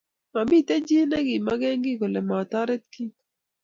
[0.33, 3.09] mamiten chi negimagegiy kole matoret Kim